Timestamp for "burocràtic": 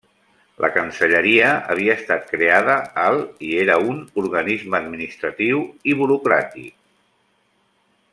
6.01-6.73